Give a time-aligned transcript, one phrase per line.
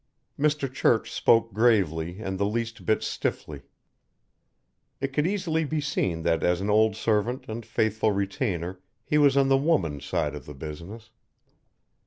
[0.39, 0.65] Mr.
[0.73, 3.61] Church spoke gravely and the least bit stiffly.
[4.99, 9.37] It could easily be seen that as an old servant and faithful retainer he was
[9.37, 11.11] on the woman's side in the business.